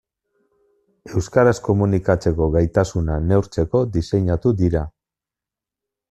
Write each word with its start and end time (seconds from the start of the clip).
Euskaraz 1.19 1.53
komunikatzeko 1.67 2.47
gaitasuna 2.55 3.17
neurtzeko 3.33 3.81
diseinatu 3.97 4.53
dira. 4.63 4.83